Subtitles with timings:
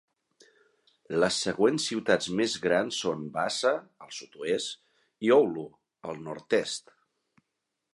[1.23, 3.77] Les següents ciutats més grans són Vaasa,
[4.07, 4.83] al sud-oest,
[5.29, 5.71] i Oulu,
[6.13, 6.97] al nord-est.